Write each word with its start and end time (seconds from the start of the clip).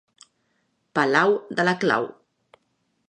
Palau 0.99 1.37
de 1.59 1.67
la 1.69 1.77
clau. 1.85 2.09